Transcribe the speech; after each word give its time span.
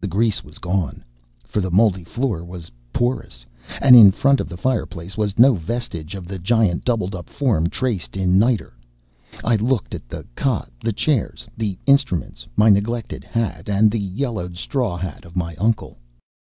The 0.00 0.08
grease 0.08 0.42
was 0.42 0.58
gone, 0.58 1.04
for 1.44 1.60
the 1.60 1.70
moldy 1.70 2.02
floor 2.02 2.44
was 2.44 2.72
porous. 2.92 3.46
And 3.80 3.94
in 3.94 4.10
front 4.10 4.40
of 4.40 4.48
the 4.48 4.56
fireplace 4.56 5.16
was 5.16 5.38
no 5.38 5.54
vestige 5.54 6.16
of 6.16 6.26
the 6.26 6.40
giant 6.40 6.84
doubled 6.84 7.14
up 7.14 7.28
form 7.30 7.68
traced 7.68 8.16
in 8.16 8.36
niter. 8.36 8.74
I 9.44 9.54
looked 9.54 9.94
at 9.94 10.08
the 10.08 10.26
cot, 10.34 10.72
the 10.82 10.92
chairs, 10.92 11.46
the 11.56 11.78
instruments, 11.86 12.48
my 12.56 12.68
neglected 12.68 13.22
hat, 13.22 13.68
and 13.68 13.92
the 13.92 14.00
yellowed 14.00 14.56
straw 14.56 14.96
hat 14.96 15.24
of 15.24 15.36
my 15.36 15.54
uncle. 15.54 15.98